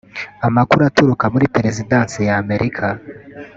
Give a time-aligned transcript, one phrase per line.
[0.47, 2.85] Amakuru aturuka muri Perezidansi ya Amerika